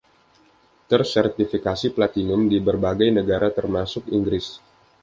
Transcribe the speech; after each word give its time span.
Tersertifikasi 0.89 1.87
platinum 1.97 2.41
di 2.51 2.57
berbagai 2.67 3.09
negara 3.19 3.47
termasuk 3.57 4.03
Inggris. 4.17 4.47